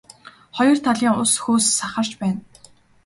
[0.57, 2.39] Хоёр талын ус хөөс сахарч байна.